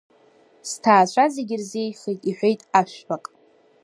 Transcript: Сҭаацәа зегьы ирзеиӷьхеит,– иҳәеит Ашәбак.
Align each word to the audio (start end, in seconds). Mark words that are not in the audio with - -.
Сҭаацәа 0.69 1.25
зегьы 1.33 1.55
ирзеиӷьхеит,– 1.55 2.19
иҳәеит 2.29 2.61
Ашәбак. 2.79 3.25